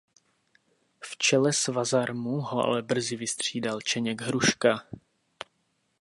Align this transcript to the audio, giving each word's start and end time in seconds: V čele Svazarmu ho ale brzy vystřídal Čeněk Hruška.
V 1.03 1.11
čele 1.21 1.53
Svazarmu 1.53 2.39
ho 2.41 2.63
ale 2.63 2.81
brzy 2.81 3.15
vystřídal 3.15 3.81
Čeněk 3.81 4.21
Hruška. 4.21 4.83